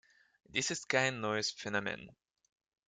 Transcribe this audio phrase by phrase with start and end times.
[0.45, 2.09] Dies ist kein neues Phänomen.